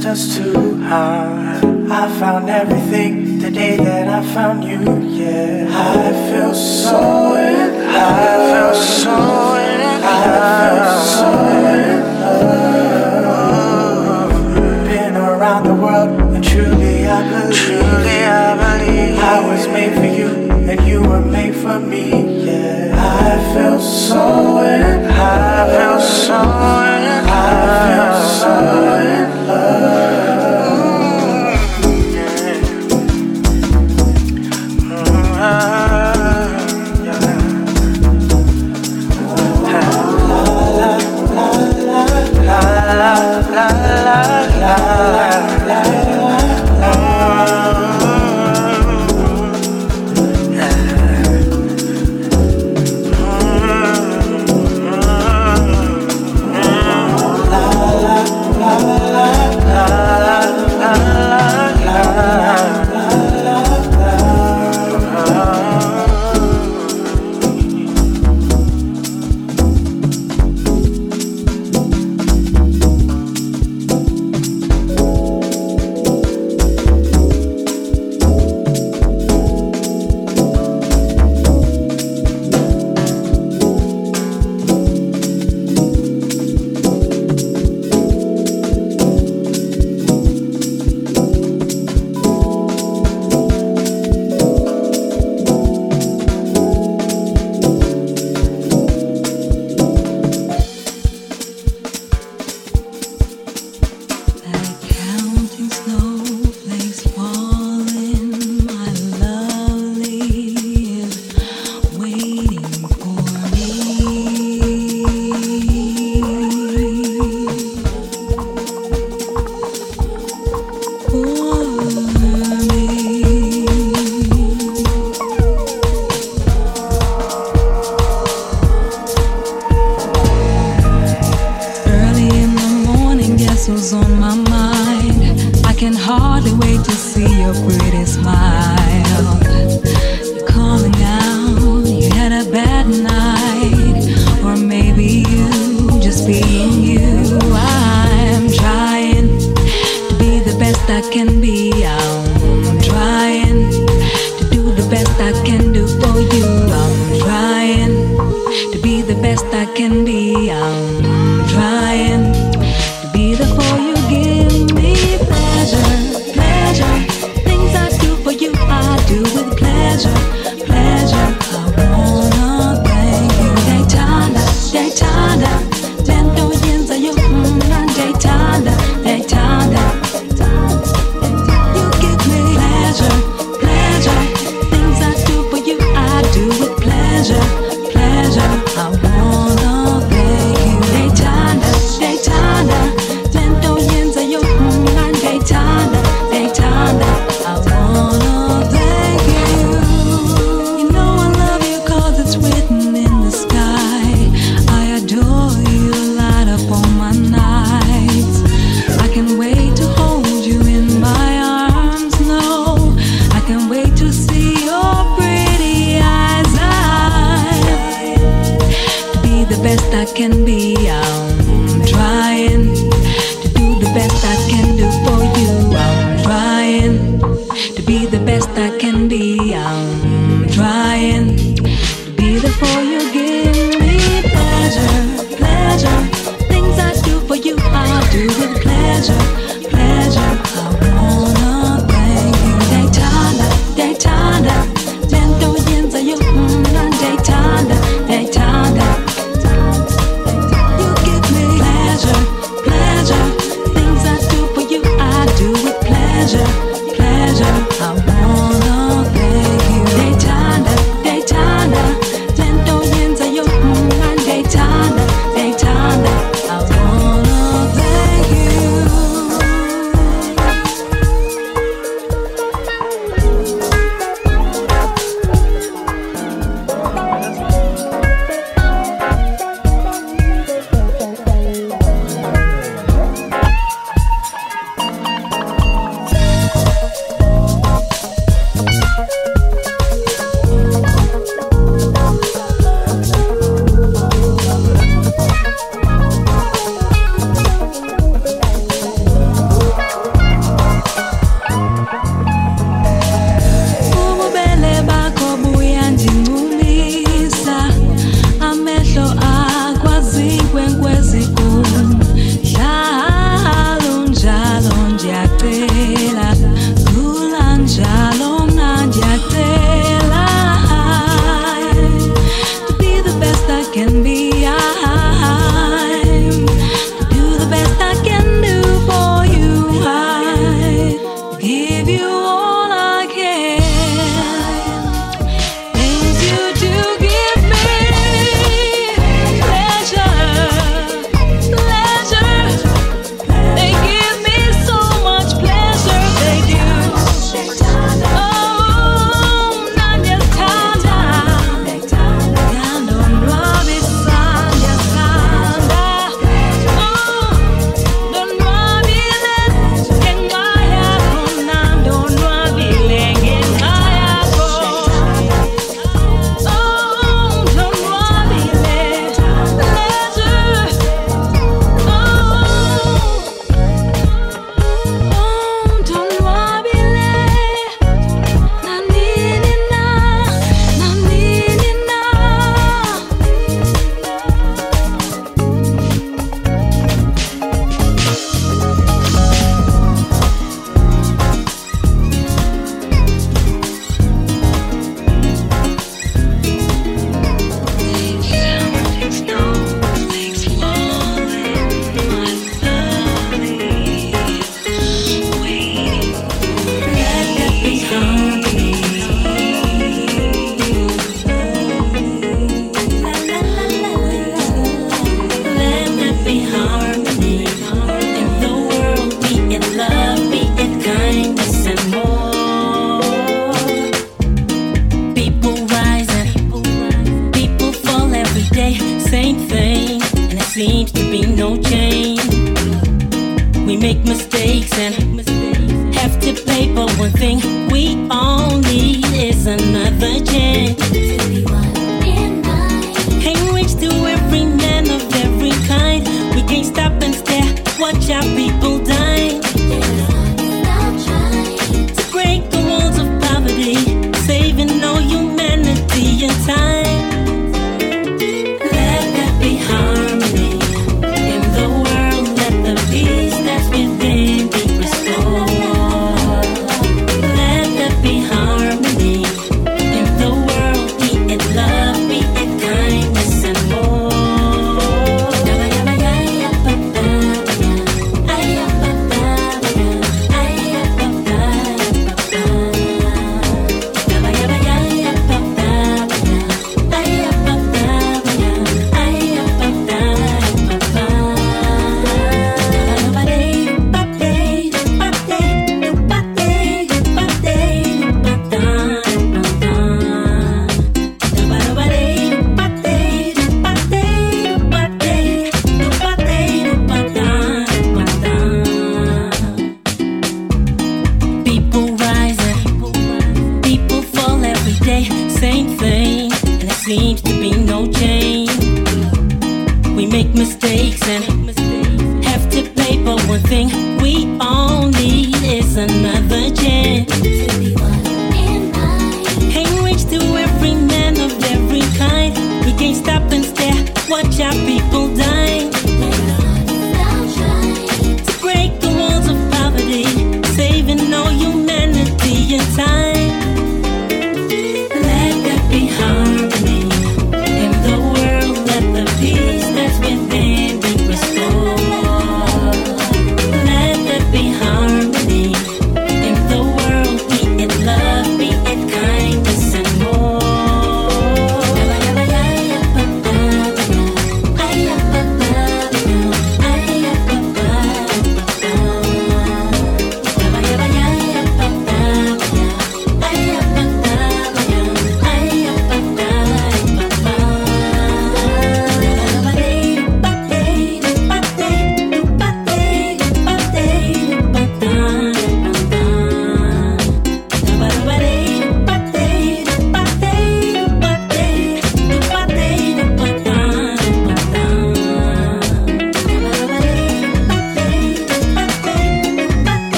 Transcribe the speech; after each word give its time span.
Just 0.00 0.38
too 0.38 0.80
hard. 0.80 1.62
I 1.90 2.08
found 2.18 2.48
everything 2.48 3.38
the 3.38 3.50
day 3.50 3.76
that 3.76 4.08
I 4.08 4.22
found 4.32 4.64
you, 4.64 4.80
yeah. 5.08 5.66
I 5.68 6.30
feel 6.30 6.54
so. 6.54 7.09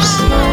first 0.00 0.43